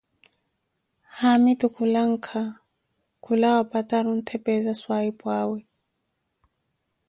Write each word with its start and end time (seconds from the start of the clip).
haamitu 1.17 1.65
khulanka 1.75 2.41
khulawa 3.23 3.59
opatari 3.65 4.07
ontthepeeza 4.13 4.73
swaahipu 4.81 5.25
awe. 5.41 5.59